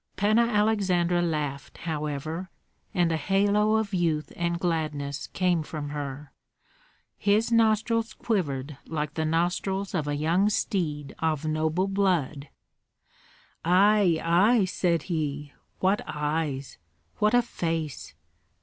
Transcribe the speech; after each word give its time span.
Panna 0.15 0.47
Aleksandra 0.47 1.21
laughed, 1.21 1.77
however, 1.77 2.49
and 2.91 3.11
a 3.11 3.17
halo 3.17 3.75
of 3.75 3.93
youth 3.93 4.33
and 4.35 4.57
gladness 4.59 5.27
came 5.27 5.61
from 5.61 5.89
her. 5.89 6.31
His 7.19 7.51
nostrils 7.51 8.15
quivered 8.15 8.79
like 8.87 9.13
the 9.13 9.25
nostrils 9.25 9.93
of 9.93 10.07
a 10.07 10.15
young 10.15 10.49
steed 10.49 11.13
of 11.19 11.45
noble 11.45 11.87
blood. 11.87 12.49
"Ai! 13.63 14.19
ai!" 14.23 14.65
said 14.65 15.03
he. 15.03 15.53
"What 15.81 16.01
eyes, 16.07 16.79
what 17.19 17.35
a 17.35 17.43
face! 17.43 18.15